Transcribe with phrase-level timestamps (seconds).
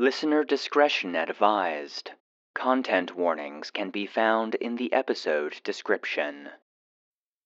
[0.00, 2.12] Listener discretion advised.
[2.54, 6.50] Content warnings can be found in the episode description.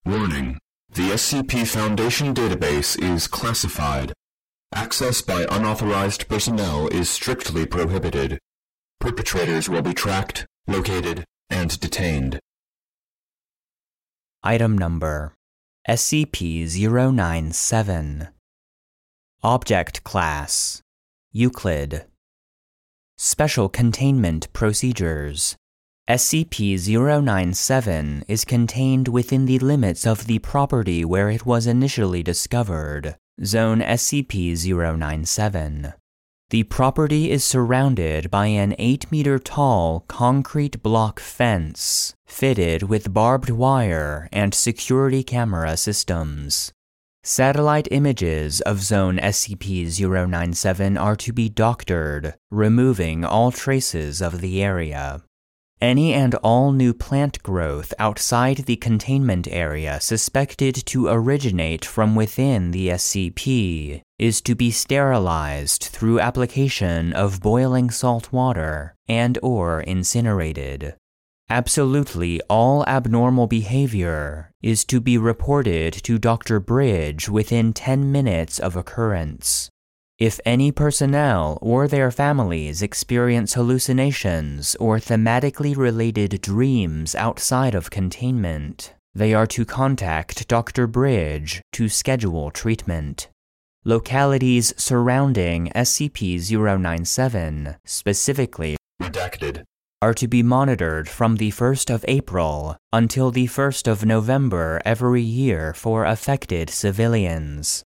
[0.04, 0.58] Warning.
[0.90, 4.12] The SCP Foundation database is classified.
[4.74, 8.38] Access by unauthorized personnel is strictly prohibited.
[9.00, 12.38] Perpetrators will be tracked, located, and detained.
[14.42, 15.32] Item number
[15.88, 18.28] SCP 097
[19.42, 20.82] Object Class
[21.32, 22.04] Euclid
[23.24, 25.54] Special Containment Procedures
[26.10, 26.76] SCP
[27.22, 33.78] 097 is contained within the limits of the property where it was initially discovered, Zone
[33.78, 35.92] SCP 097.
[36.50, 43.50] The property is surrounded by an 8 meter tall concrete block fence fitted with barbed
[43.50, 46.72] wire and security camera systems.
[47.24, 49.86] Satellite images of Zone SCP
[50.28, 55.22] 097 are to be doctored, removing all traces of the area.
[55.80, 62.72] Any and all new plant growth outside the containment area suspected to originate from within
[62.72, 70.96] the SCP is to be sterilized through application of boiling salt water and or incinerated.
[71.50, 76.60] Absolutely all abnormal behavior is to be reported to Dr.
[76.60, 79.68] Bridge within 10 minutes of occurrence.
[80.18, 88.94] If any personnel or their families experience hallucinations or thematically related dreams outside of containment,
[89.14, 90.86] they are to contact Dr.
[90.86, 93.28] Bridge to schedule treatment.
[93.84, 96.38] Localities surrounding SCP
[96.80, 99.64] 097, specifically Redacted.
[100.02, 105.22] Are to be monitored from the 1st of April until the 1st of November every
[105.22, 107.84] year for affected civilians.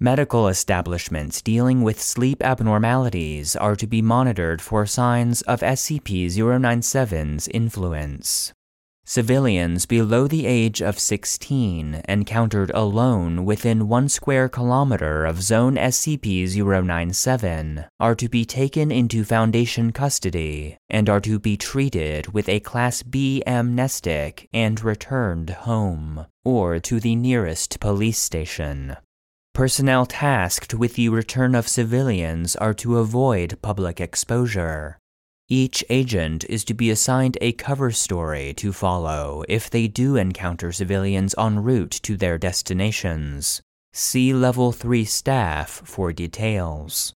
[0.00, 7.48] Medical establishments dealing with sleep abnormalities are to be monitored for signs of SCP 097's
[7.48, 8.54] influence.
[9.10, 16.54] Civilians below the age of 16 encountered alone within one square kilometer of Zone SCP
[16.54, 22.60] 097 are to be taken into Foundation custody and are to be treated with a
[22.60, 28.98] Class B amnestic and returned home or to the nearest police station.
[29.54, 34.98] Personnel tasked with the return of civilians are to avoid public exposure.
[35.50, 40.72] Each agent is to be assigned a cover story to follow if they do encounter
[40.72, 43.62] civilians en route to their destinations.
[43.94, 47.14] See Level 3 staff for details.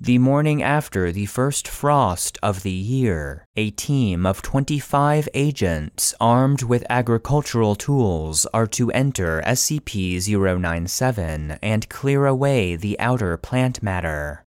[0.00, 6.62] The morning after the first frost of the year, a team of 25 agents armed
[6.62, 14.44] with agricultural tools are to enter SCP 097 and clear away the outer plant matter.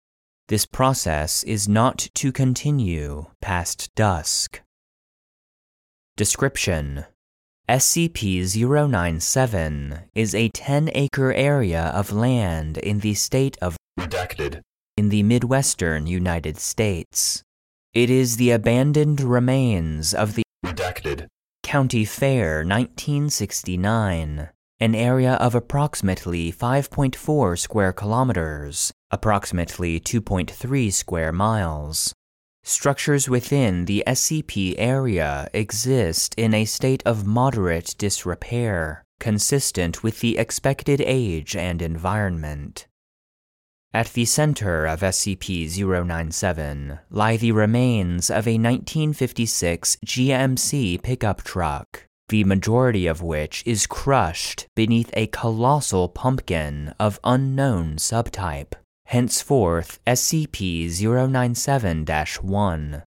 [0.47, 4.61] This process is not to continue past dusk.
[6.17, 7.05] Description
[7.67, 14.61] SCP 097 is a 10 acre area of land in the state of Redacted.
[14.95, 17.41] in the Midwestern United States.
[17.95, 21.25] It is the abandoned remains of the Redacted.
[21.63, 24.49] County Fair 1969,
[24.79, 32.13] an area of approximately 5.4 square kilometers, approximately 2.3 square miles.
[32.63, 40.37] Structures within the SCP area exist in a state of moderate disrepair, consistent with the
[40.37, 42.87] expected age and environment.
[43.93, 45.69] At the center of SCP
[46.05, 53.85] 097 lie the remains of a 1956 GMC pickup truck, the majority of which is
[53.87, 58.73] crushed beneath a colossal pumpkin of unknown subtype,
[59.05, 60.89] henceforth SCP
[61.29, 62.05] 097
[62.41, 63.03] 1.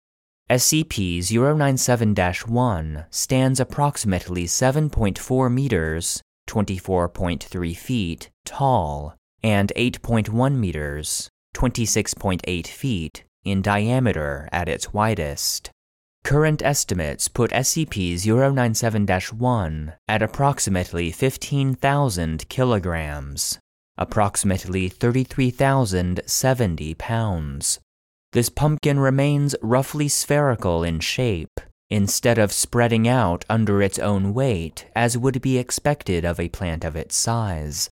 [0.49, 2.15] SCP 097
[2.47, 14.47] 1 stands approximately 7.4 meters, 24.3 feet, tall and 8.1 meters, 26.8 feet, in diameter
[14.51, 15.69] at its widest.
[16.23, 23.59] Current estimates put SCP 097 1 at approximately 15,000 kilograms,
[23.97, 27.79] approximately 33,070 pounds.
[28.33, 34.85] This pumpkin remains roughly spherical in shape, instead of spreading out under its own weight
[34.95, 37.89] as would be expected of a plant of its size.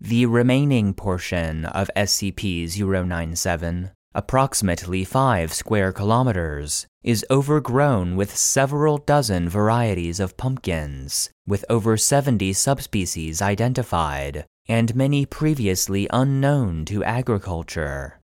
[0.00, 2.66] The remaining portion of SCP
[3.06, 11.96] 097, approximately 5 square kilometers, is overgrown with several dozen varieties of pumpkins, with over
[11.96, 18.18] 70 subspecies identified, and many previously unknown to agriculture.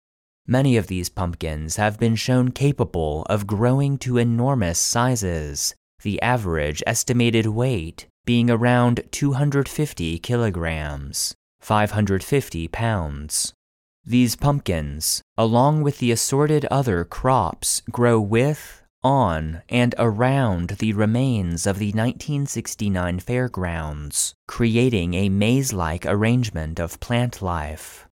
[0.47, 6.83] Many of these pumpkins have been shown capable of growing to enormous sizes, the average
[6.87, 13.53] estimated weight being around 250 kilograms, 550 pounds.
[14.11, 21.65] These pumpkins, along with the assorted other crops, grow with, on, and around the remains
[21.65, 28.09] of the 1969 fairgrounds, creating a maze like arrangement of plant life.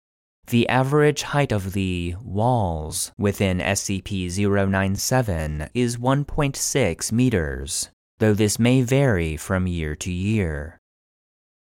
[0.47, 8.81] The average height of the walls within SCP 097 is 1.6 meters, though this may
[8.81, 10.79] vary from year to year.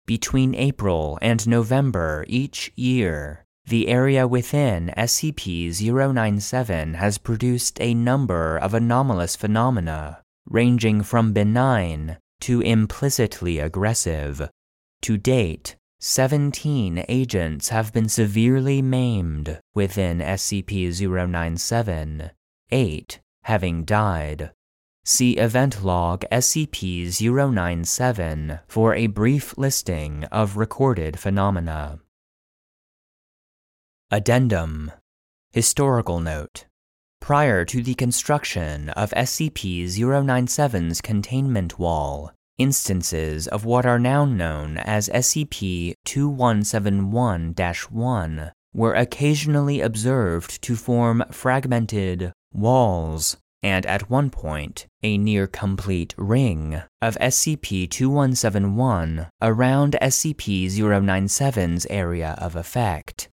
[0.05, 8.59] Between April and November each year, the area within SCP 097 has produced a number
[8.59, 14.51] of anomalous phenomena, ranging from benign to implicitly aggressive.
[15.03, 22.31] To date, 17 agents have been severely maimed within SCP 097,
[22.73, 24.51] 8 having died.
[25.05, 27.07] See Event Log SCP
[27.55, 32.01] 097 for a brief listing of recorded phenomena.
[34.13, 34.91] Addendum
[35.53, 36.67] Historical Note
[37.21, 44.79] Prior to the construction of SCP 097's containment wall, instances of what are now known
[44.79, 47.55] as SCP 2171
[47.89, 56.17] 1 were occasionally observed to form fragmented walls and at one point a near complete
[56.19, 63.29] ring of SCP 2171 around SCP 097's area of effect.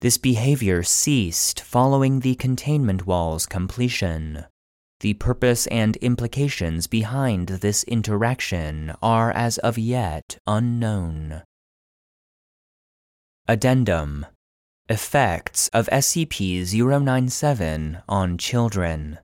[0.00, 4.46] This behavior ceased following the containment wall's completion.
[5.00, 11.42] The purpose and implications behind this interaction are as of yet unknown.
[13.46, 14.24] Addendum
[14.88, 19.18] Effects of SCP 097 on children.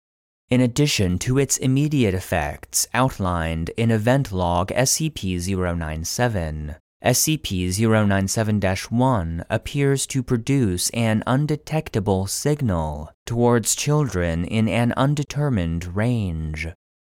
[0.51, 5.41] In addition to its immediate effects outlined in Event Log SCP
[5.77, 8.61] 097, SCP 097
[8.91, 16.67] 1 appears to produce an undetectable signal towards children in an undetermined range.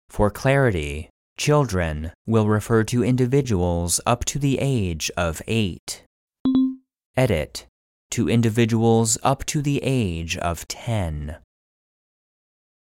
[0.08, 6.04] For clarity, children will refer to individuals up to the age of 8.
[7.16, 7.66] Edit
[8.12, 11.34] to individuals up to the age of 10.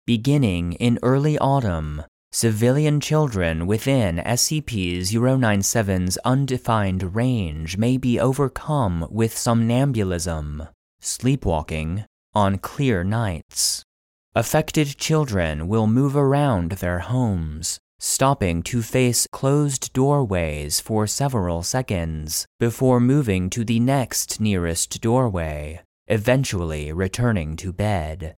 [0.07, 2.05] Beginning in early autumn,
[2.35, 10.67] Civilian children within SCP 097's undefined range may be overcome with somnambulism,
[10.99, 13.85] sleepwalking, on clear nights.
[14.35, 22.47] Affected children will move around their homes, stopping to face closed doorways for several seconds
[22.59, 28.35] before moving to the next nearest doorway, eventually returning to bed.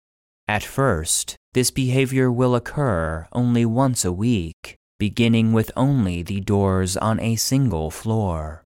[0.48, 6.96] At first, this behavior will occur only once a week, beginning with only the doors
[6.96, 8.64] on a single floor.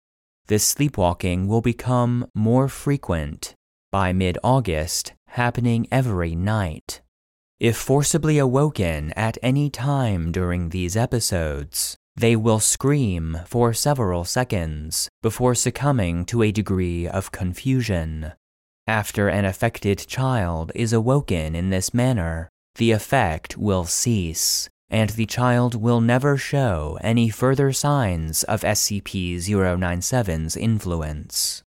[0.48, 3.56] This sleepwalking will become more frequent,
[3.92, 7.02] by mid August, happening every night.
[7.60, 15.10] If forcibly awoken at any time during these episodes, they will scream for several seconds
[15.24, 18.34] before succumbing to a degree of confusion.
[18.88, 25.26] After an affected child is awoken in this manner, the effect will cease, and the
[25.26, 31.64] child will never show any further signs of SCP 097's influence.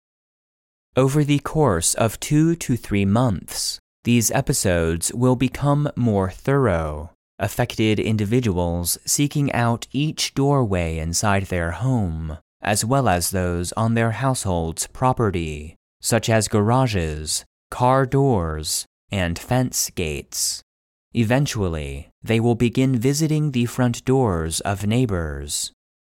[0.97, 7.99] Over the course of two to three months, these episodes will become more thorough, affected
[7.99, 14.87] individuals seeking out each doorway inside their home, as well as those on their household's
[14.89, 20.64] property, such as garages, car doors, and fence gates.
[21.17, 25.71] Eventually, they will begin visiting the front doors of neighbors.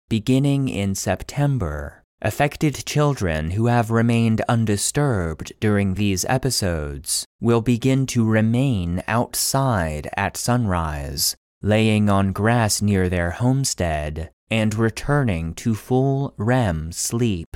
[0.09, 8.25] Beginning in September, affected children who have remained undisturbed during these episodes will begin to
[8.25, 16.91] remain outside at sunrise, laying on grass near their homestead and returning to full REM
[16.91, 17.55] sleep.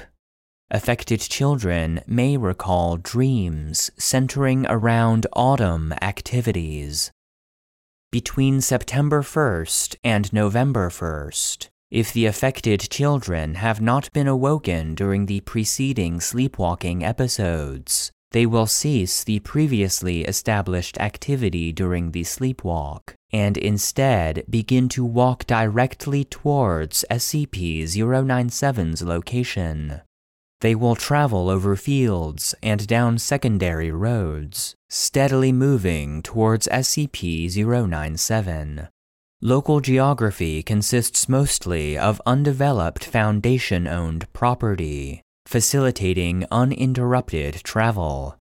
[0.72, 7.12] Affected children may recall dreams centering around autumn activities,
[8.14, 15.26] between September 1st and November 1st, if the affected children have not been awoken during
[15.26, 23.58] the preceding sleepwalking episodes, they will cease the previously established activity during the sleepwalk and
[23.58, 30.02] instead begin to walk directly towards SCP 097's location.
[30.64, 38.88] They will travel over fields and down secondary roads, steadily moving towards SCP 097.
[39.42, 48.38] Local geography consists mostly of undeveloped Foundation owned property, facilitating uninterrupted travel.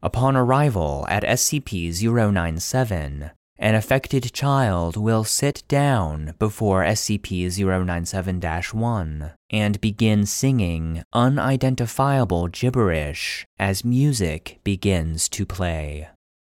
[0.00, 9.32] Upon arrival at SCP 097, an affected child will sit down before SCP 097 1
[9.50, 16.08] and begin singing unidentifiable gibberish as music begins to play.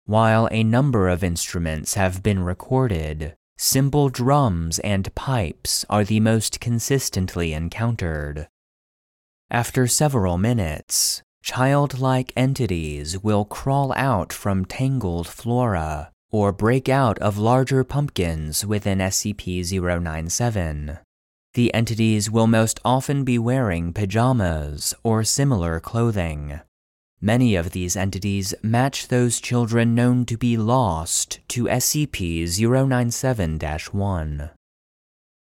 [0.05, 6.61] While a number of instruments have been recorded, simple drums and pipes are the most
[6.61, 8.47] consistently encountered.
[9.51, 17.38] After several minutes, childlike entities will crawl out from tangled flora or break out of
[17.38, 21.00] larger pumpkins within SCP 097.
[21.54, 26.60] The entities will most often be wearing pajamas or similar clothing.
[27.22, 33.60] Many of these entities match those children known to be lost to SCP 097
[33.94, 34.50] 1.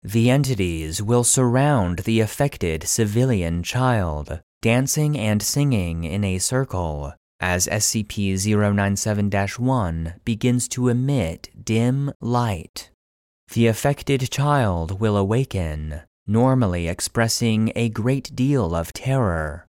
[0.03, 7.67] The entities will surround the affected civilian child, dancing and singing in a circle, as
[7.67, 12.91] SCP 097 1 begins to emit dim light.
[13.53, 19.67] The affected child will awaken, normally expressing a great deal of terror.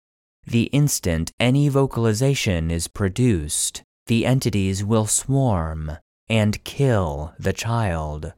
[0.48, 5.98] The instant any vocalization is produced, the entities will swarm
[6.30, 8.34] and kill the child.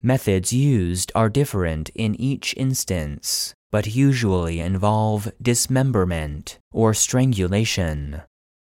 [0.00, 8.22] Methods used are different in each instance, but usually involve dismemberment or strangulation.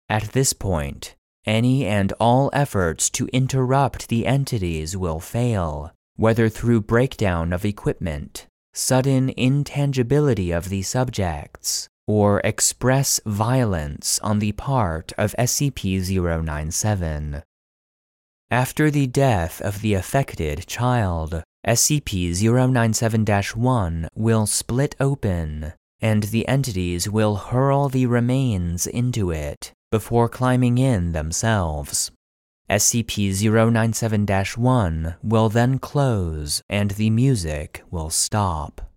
[0.08, 6.82] At this point, any and all efforts to interrupt the entities will fail, whether through
[6.82, 15.34] breakdown of equipment, sudden intangibility of the subjects, or express violence on the part of
[15.38, 16.00] SCP
[16.44, 17.42] 097.
[18.50, 26.46] After the death of the affected child, SCP 097 1 will split open, and the
[26.46, 32.10] entities will hurl the remains into it before climbing in themselves.
[32.68, 38.90] SCP 097 1 will then close and the music will stop.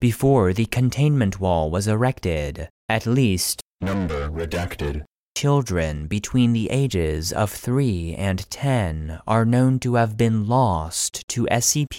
[0.00, 5.04] Before the containment wall was erected, at least Number redacted.
[5.36, 11.44] children between the ages of 3 and 10 are known to have been lost to
[11.50, 11.98] SCP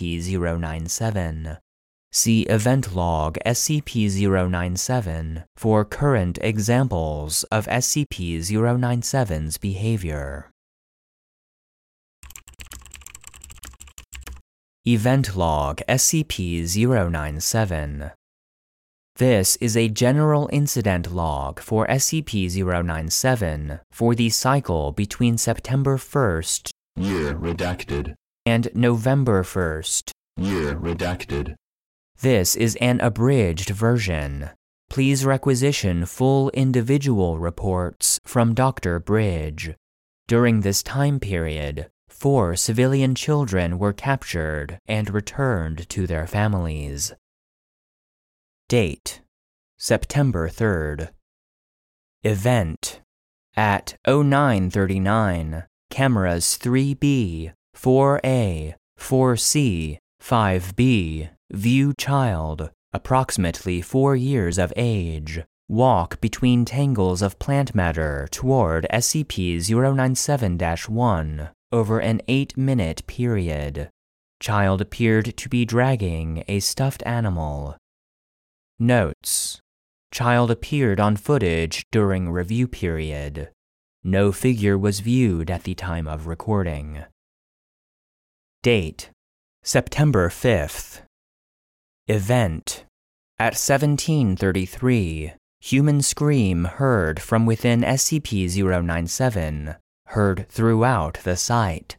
[0.59, 1.59] 097.
[2.15, 10.51] See event log SCP 097 for current examples of SCP 097's behavior.
[14.85, 16.61] Event log SCP
[17.11, 18.11] 097
[19.15, 26.69] This is a general incident log for SCP 097 for the cycle between September 1st
[26.95, 28.13] Year redacted.
[28.45, 31.55] and November 1st, Year redacted.
[32.23, 34.49] This is an abridged version.
[34.89, 39.01] Please requisition full individual reports from Dr.
[39.01, 39.75] Bridge.
[40.29, 47.11] During this time period, four civilian children were captured and returned to their families.
[48.69, 49.19] Date
[49.77, 51.09] September 3rd.
[52.23, 53.01] Event
[53.57, 66.19] At 0939, cameras 3B, 4A, 4C, 5B, view child, approximately 4 years of age, walk
[66.19, 73.89] between tangles of plant matter toward SCP 097 1 over an 8 minute period.
[74.39, 77.77] Child appeared to be dragging a stuffed animal.
[78.79, 79.59] Notes
[80.11, 83.49] Child appeared on footage during review period.
[84.03, 87.05] No figure was viewed at the time of recording.
[88.61, 89.09] Date
[89.63, 91.01] September 5th.
[92.09, 92.83] Event
[93.39, 99.75] At 1733, human scream heard from within SCP 097,
[100.07, 101.95] heard throughout the site.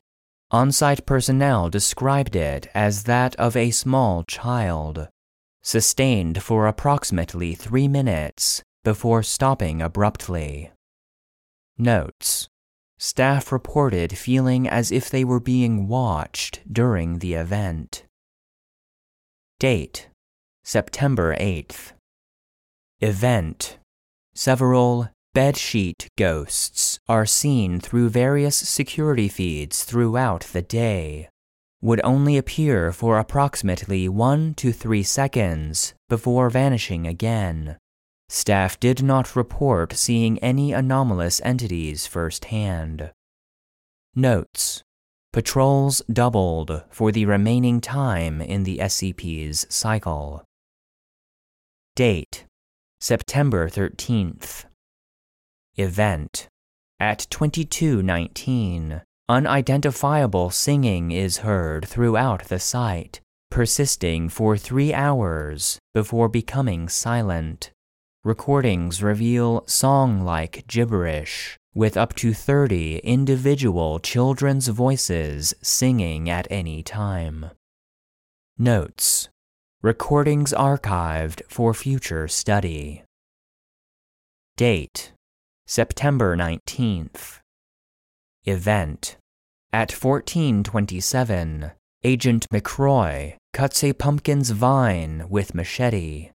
[0.50, 5.08] On site personnel described it as that of a small child,
[5.62, 10.70] sustained for approximately three minutes before stopping abruptly.
[11.78, 12.50] Notes
[12.98, 18.04] Staff reported feeling as if they were being watched during the event.
[19.60, 20.08] Date
[20.64, 21.92] September 8th.
[23.00, 23.78] Event
[24.34, 31.28] Several bedsheet ghosts are seen through various security feeds throughout the day.
[31.82, 37.76] Would only appear for approximately 1 to 3 seconds before vanishing again.
[38.28, 43.12] Staff did not report seeing any anomalous entities firsthand.
[44.14, 44.83] Notes
[45.34, 50.44] Patrols doubled for the remaining time in the SCP's cycle.
[51.96, 52.44] Date
[53.00, 54.66] September 13th.
[55.74, 56.46] Event
[57.00, 66.88] At 2219, unidentifiable singing is heard throughout the site, persisting for three hours before becoming
[66.88, 67.72] silent.
[68.22, 76.82] Recordings reveal song like gibberish, with up to 30 individual children's voices singing at any
[76.82, 77.50] time.
[78.56, 79.28] Notes
[79.82, 83.02] Recordings archived for future study.
[84.56, 85.12] Date
[85.66, 87.40] September 19th.
[88.44, 89.16] Event
[89.72, 91.72] At 1427,
[92.04, 96.30] Agent McCroy cuts a pumpkin's vine with machete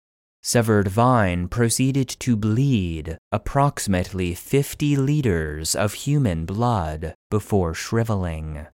[0.47, 8.67] Severed vine proceeded to bleed approximately 50 liters of human blood before shriveling.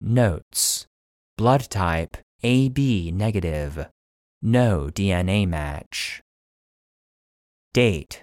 [0.00, 0.86] Notes
[1.36, 3.86] Blood type AB negative.
[4.40, 6.22] No DNA match.
[7.74, 8.22] Date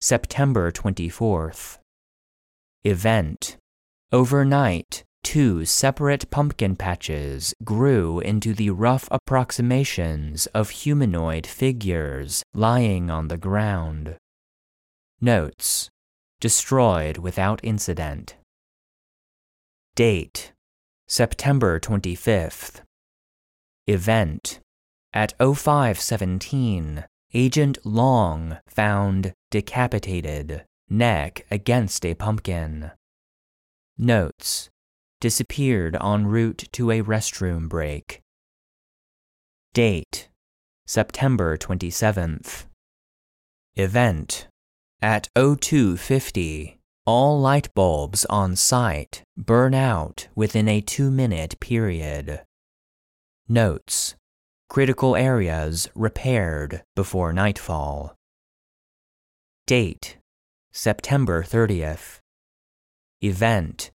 [0.00, 1.76] September 24th.
[2.84, 3.58] Event
[4.12, 13.28] Overnight, two separate pumpkin patches grew into the rough approximations of humanoid figures lying on
[13.28, 14.16] the ground.
[15.20, 15.88] Notes
[16.40, 18.34] Destroyed without incident.
[19.94, 20.52] Date
[21.06, 22.80] September 25th.
[23.86, 24.58] Event
[25.12, 32.90] At 0517, Agent Long found decapitated, neck against a pumpkin.
[33.96, 34.70] Notes
[35.22, 38.20] disappeared en route to a restroom break.
[39.72, 40.28] Date
[40.84, 42.66] September 27th.
[43.76, 44.48] Event
[45.00, 46.76] At 0250,
[47.06, 52.42] all light bulbs on site burn out within a two minute period.
[53.48, 54.16] Notes
[54.68, 58.16] Critical areas repaired before nightfall.
[59.68, 60.16] Date
[60.72, 62.18] September 30th.
[63.22, 63.92] Event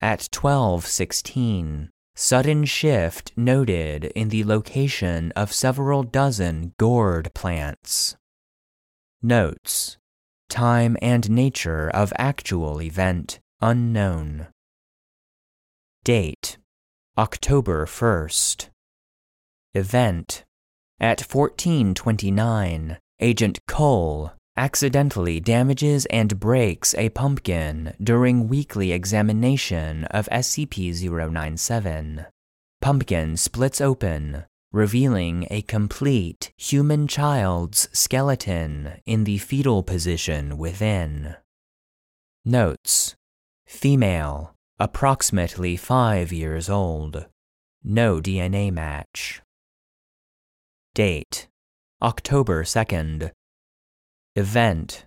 [0.00, 8.16] at 1216, sudden shift noted in the location of several dozen gourd plants.
[9.22, 9.98] Notes
[10.48, 14.48] Time and nature of actual event unknown.
[16.02, 16.58] Date
[17.18, 18.70] October 1st.
[19.74, 20.44] Event
[20.98, 30.92] At 1429, Agent Cole accidentally damages and breaks a pumpkin during weekly examination of SCP
[31.32, 32.26] 097.
[32.82, 41.36] Pumpkin splits open, revealing a complete human child's skeleton in the fetal position within.
[42.44, 43.16] Notes
[43.66, 47.26] Female, approximately 5 years old.
[47.82, 49.40] No DNA match.
[50.92, 51.48] Date
[52.02, 53.30] October 2nd,
[54.40, 55.04] Event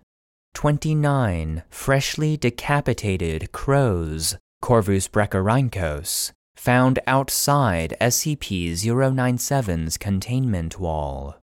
[0.53, 11.37] 29 freshly decapitated crows, Corvus brachyrhynchos, found outside SCP 097's containment wall.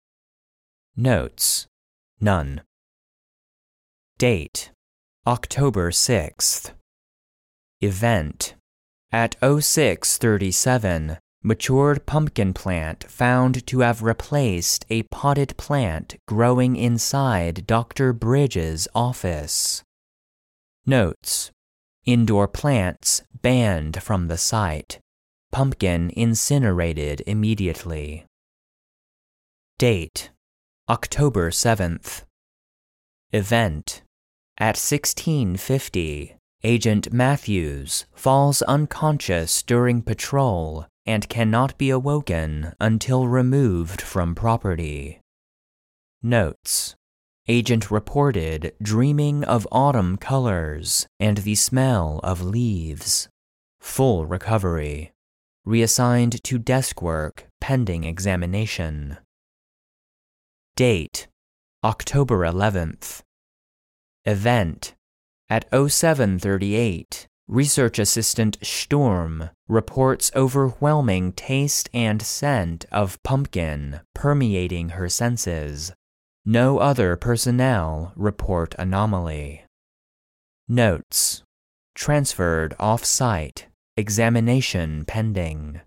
[0.97, 1.69] Notes
[2.21, 2.63] None.
[4.19, 4.73] Date
[5.25, 6.73] October 6th.
[7.81, 8.57] Event
[9.13, 18.13] At 0637, matured pumpkin plant found to have replaced a potted plant growing inside Dr.
[18.13, 19.85] Bridge's office.
[20.85, 21.53] Notes
[22.05, 24.99] Indoor plants banned from the site.
[25.53, 28.27] Pumpkin incinerated immediately.
[29.79, 30.31] Date
[30.89, 32.25] October 7th.
[33.33, 34.03] Event
[34.59, 44.35] At 1650, Agent Matthews falls unconscious during patrol and cannot be awoken until removed from
[44.35, 45.21] property.
[46.23, 46.97] Notes
[47.49, 53.29] Agent reported dreaming of autumn colors and the smell of leaves.
[53.81, 55.13] Full recovery.
[55.65, 59.19] Reassigned to desk work pending examination.
[60.75, 61.29] Date
[61.85, 63.23] October 11th.
[64.25, 64.95] Event
[65.49, 75.93] at 0738 Research Assistant Sturm reports overwhelming taste and scent of pumpkin permeating her senses.
[76.45, 79.65] No other personnel report anomaly.
[80.67, 81.45] Notes
[81.95, 83.69] Transferred off site.
[83.97, 85.83] Examination pending.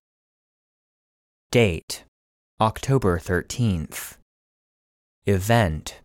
[1.52, 2.06] Date
[2.62, 4.16] October 13th.
[5.26, 6.00] Event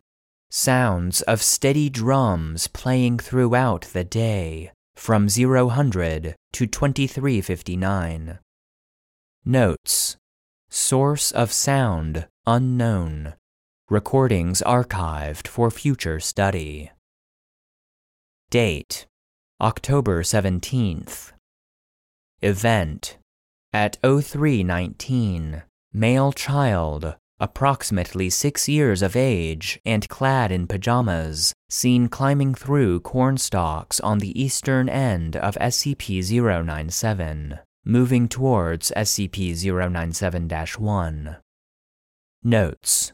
[0.50, 8.38] Sounds of steady drums playing throughout the day from 0000 to 2359.
[9.44, 10.16] Notes
[10.70, 13.34] Source of sound unknown.
[13.88, 16.90] Recordings archived for future study.
[18.50, 19.06] Date
[19.60, 21.32] October 17th.
[22.42, 23.18] Event
[23.72, 25.62] at 0319.
[25.92, 33.36] Male child, approximately six years of age and clad in pajamas, seen climbing through corn
[33.36, 36.22] stalks on the eastern end of SCP
[36.64, 39.54] 097, moving towards SCP
[39.90, 41.36] 097 1.
[42.42, 43.12] Notes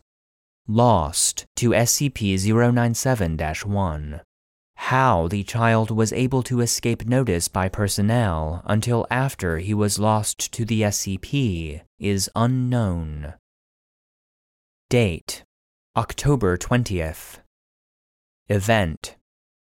[0.68, 2.38] Lost to SCP
[2.74, 4.20] 097 1.
[4.76, 10.52] How the child was able to escape notice by personnel until after he was lost
[10.52, 13.34] to the SCP is unknown.
[14.90, 15.44] Date
[15.96, 17.38] October 20th.
[18.48, 19.14] Event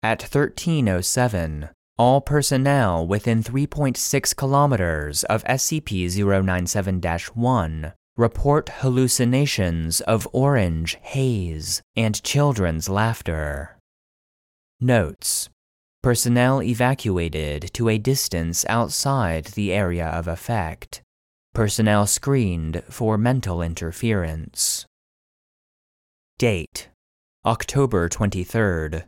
[0.02, 6.10] At 1307, all personnel within 3.6 kilometers of SCP
[6.44, 7.02] 097
[7.36, 13.78] 1 report hallucinations of orange haze and children's laughter.
[14.80, 15.50] Notes
[16.02, 21.04] Personnel evacuated to a distance outside the area of effect.
[21.54, 24.88] Personnel screened for mental interference.
[26.42, 26.90] Date
[27.46, 29.04] October 23rd.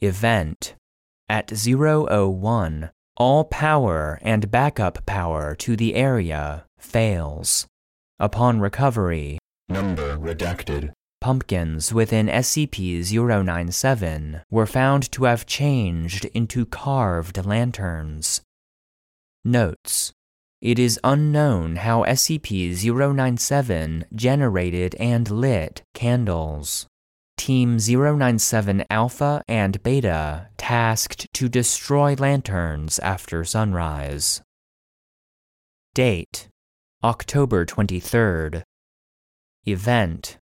[0.00, 0.76] Event
[1.28, 7.66] At 001, all power and backup power to the area fails.
[8.20, 10.92] Upon recovery, Number redacted.
[11.20, 18.40] pumpkins within SCP 097 were found to have changed into carved lanterns.
[19.44, 20.12] Notes
[20.60, 22.74] It is unknown how SCP
[23.14, 26.86] 097 generated and lit candles.
[27.38, 34.42] Team 097 Alpha and Beta tasked to destroy lanterns after sunrise.
[35.94, 36.48] Date
[37.02, 38.62] October 23rd.
[39.64, 40.36] Event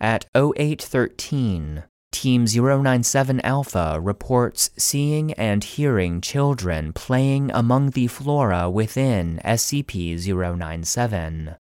[0.00, 9.40] At 0813, Team 097 Alpha reports seeing and hearing children playing among the flora within
[9.44, 11.56] SCP 097.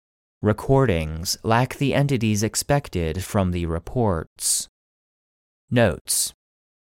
[0.43, 4.69] Recordings lack the entities expected from the reports.
[5.71, 6.35] Notes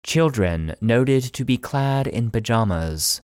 [0.05, 3.23] Children noted to be clad in pajamas.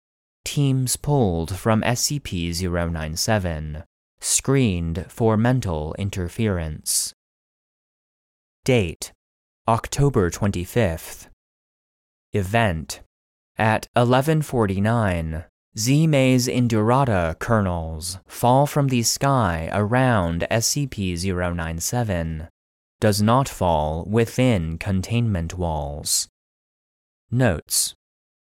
[0.46, 3.84] Teams pulled from SCP 097
[4.20, 7.14] screened for mental interference.
[8.64, 9.12] Date
[9.70, 11.28] October 25th.
[12.32, 13.02] Event
[13.58, 15.44] At 1149,
[15.78, 22.48] Zea mays indurata kernels fall from the sky around SCP-097.
[23.02, 26.30] Does not fall within containment walls.
[27.30, 27.94] Notes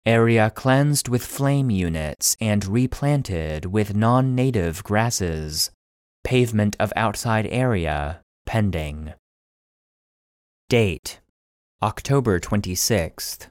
[0.06, 5.72] Area cleansed with flame units and replanted with non native grasses.
[6.22, 9.14] Pavement of outside area pending.
[10.68, 11.20] Date
[11.80, 13.46] October 26th.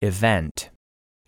[0.00, 0.70] Event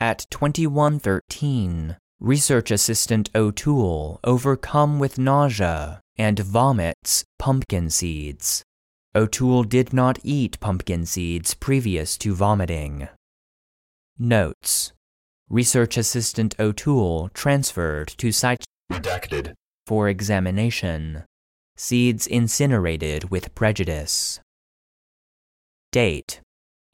[0.01, 8.63] At 2113, Research Assistant O'Toole overcome with nausea and vomits pumpkin seeds.
[9.15, 13.09] O'Toole did not eat pumpkin seeds previous to vomiting.
[14.19, 14.95] Notes
[15.51, 19.53] Research Assistant O'Toole transferred to Site Redacted.
[19.87, 21.25] for examination.
[21.77, 24.41] Seeds incinerated with prejudice.
[25.91, 26.43] Date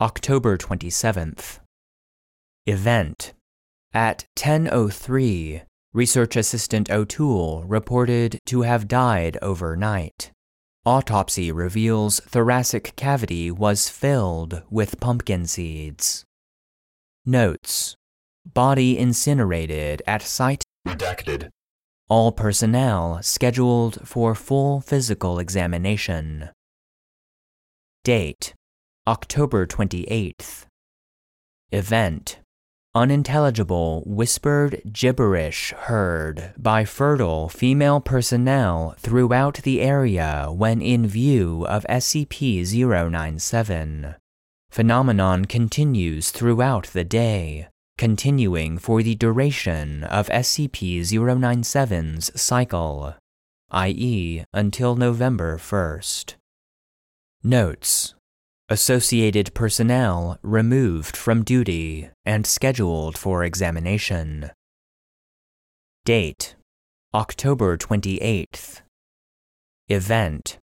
[0.01, 1.59] October 27th.
[2.65, 3.35] Event
[3.93, 10.31] At 10:03, Research Assistant O'Toole reported to have died overnight.
[10.87, 16.25] Autopsy reveals thoracic cavity was filled with pumpkin seeds.
[17.27, 17.97] Notes
[18.47, 20.63] Body incinerated at site.
[20.87, 21.49] Redacted.
[22.09, 26.51] All personnel scheduled for full physical examination.
[28.05, 28.55] Date
[29.07, 30.64] October 28th.
[31.71, 32.38] Event
[32.95, 41.85] Unintelligible whispered gibberish heard by fertile female personnel throughout the area when in view of
[41.87, 44.14] SCP 097.
[44.71, 53.14] Phenomenon continues throughout the day, continuing for the duration of SCP 097's cycle,
[53.71, 56.37] i.e., until November 1st.
[57.43, 58.14] Notes
[58.75, 64.51] Associated personnel removed from duty and scheduled for examination.
[66.05, 66.57] Date
[67.15, 68.81] October 28th.
[69.89, 70.59] Event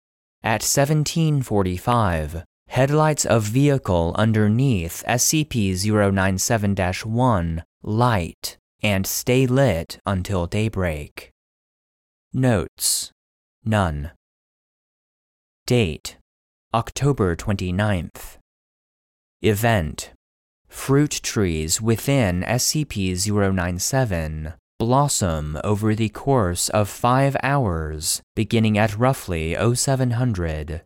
[0.45, 5.75] At 1745, Headlights of vehicle underneath SCP
[6.15, 6.77] 097
[7.13, 11.33] 1 light and stay lit until daybreak.
[12.33, 13.11] Notes
[13.65, 14.13] None.
[15.67, 16.19] Date
[16.77, 18.37] October 29th.
[19.41, 20.13] Event
[20.69, 23.17] Fruit trees within SCP
[23.55, 30.83] 097 blossom over the course of five hours, beginning at roughly 0700.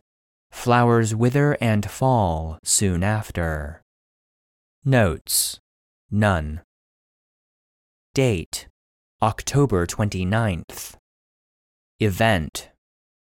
[0.49, 3.81] Flowers wither and fall soon after.
[4.85, 5.59] Notes
[6.09, 6.61] None.
[8.15, 8.69] Date
[9.21, 10.95] October 29th.
[11.99, 12.69] Event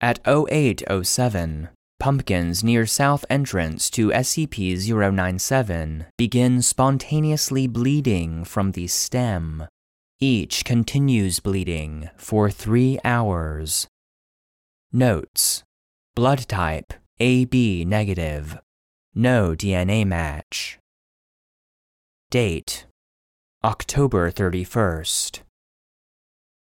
[0.01, 4.77] At 0807, pumpkins near south entrance to SCP
[5.13, 9.67] 097 begin spontaneously bleeding from the stem.
[10.21, 13.89] Each continues bleeding for three hours.
[14.93, 15.65] Notes
[16.15, 18.59] Blood type AB negative.
[19.15, 20.79] No DNA match.
[22.31, 22.87] Date
[23.65, 25.41] October 31st.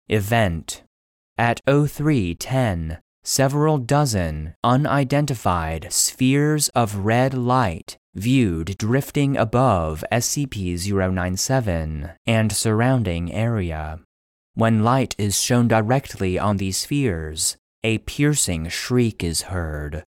[0.09, 0.83] Event
[1.37, 10.77] At 0310, several dozen unidentified spheres of red light viewed drifting above SCP
[11.13, 14.01] 097 and surrounding area.
[14.55, 20.05] When light is shown directly on these spheres, a piercing shriek is heard.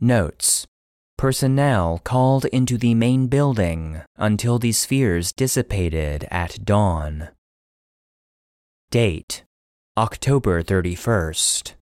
[0.00, 0.66] Notes
[1.16, 7.28] Personnel called into the main building until the spheres dissipated at dawn.
[8.90, 9.44] Date
[9.96, 11.74] October 31st.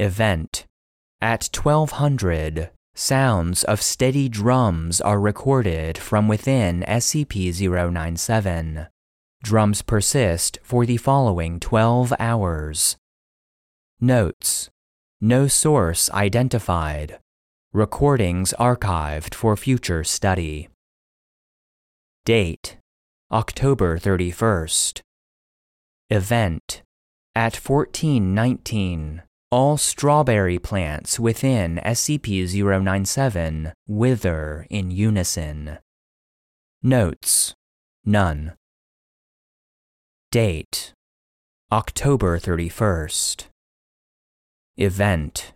[0.00, 0.64] Event
[1.20, 7.52] At 1200, sounds of steady drums are recorded from within SCP
[7.92, 8.86] 097.
[9.42, 12.96] Drums persist for the following 12 hours.
[14.00, 14.70] Notes
[15.20, 17.18] No source identified.
[17.74, 20.70] Recordings archived for future study.
[22.24, 22.78] Date
[23.30, 25.02] October 31st.
[26.08, 26.80] Event
[27.34, 35.78] At 1419, all strawberry plants within SCP 097 wither in unison.
[36.82, 37.54] Notes
[38.04, 38.54] None.
[40.30, 40.92] Date
[41.72, 43.46] October 31st.
[44.76, 45.52] Event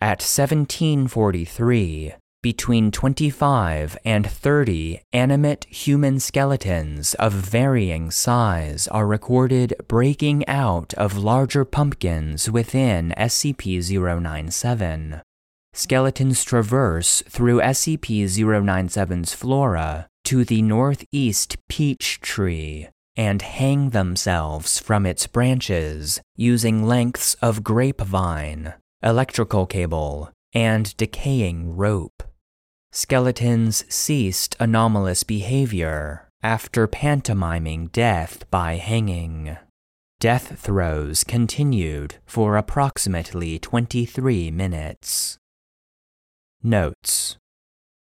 [0.00, 10.46] At 1743, between 25 and 30 animate human skeletons of varying size are recorded breaking
[10.48, 13.80] out of larger pumpkins within SCP
[14.20, 15.22] 097.
[15.72, 25.06] Skeletons traverse through SCP 097's flora to the northeast peach tree and hang themselves from
[25.06, 32.22] its branches using lengths of grapevine, electrical cable, and decaying rope.
[32.94, 39.56] Skeletons ceased anomalous behavior after pantomiming death by hanging.
[40.20, 45.38] Death throes continued for approximately 23 minutes.
[46.62, 47.38] Notes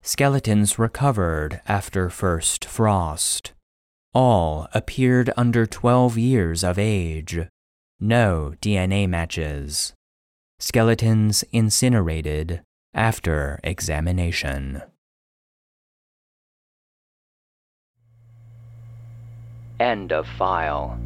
[0.00, 3.52] Skeletons recovered after first frost.
[4.14, 7.38] All appeared under 12 years of age.
[8.00, 9.92] No DNA matches.
[10.58, 12.62] Skeletons incinerated
[12.94, 14.82] after examination.
[19.78, 20.98] End of file.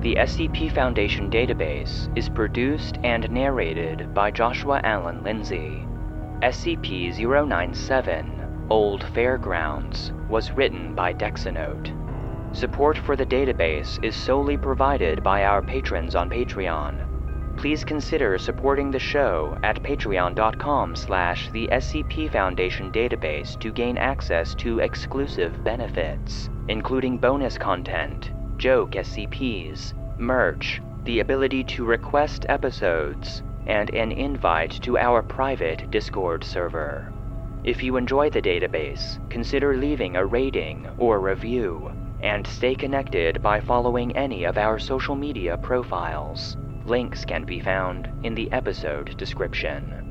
[0.00, 5.86] The SCP Foundation database is produced and narrated by Joshua Alan Lindsay.
[6.42, 11.96] SCP 097 Old Fairgrounds was written by Dexanote.
[12.56, 17.11] Support for the database is solely provided by our patrons on Patreon.
[17.56, 24.54] Please consider supporting the show at patreon.com slash the SCP Foundation database to gain access
[24.56, 33.94] to exclusive benefits, including bonus content, joke SCPs, merch, the ability to request episodes, and
[33.94, 37.12] an invite to our private Discord server.
[37.64, 43.60] If you enjoy the database, consider leaving a rating or review, and stay connected by
[43.60, 46.56] following any of our social media profiles.
[46.84, 50.01] Links can be found in the episode description.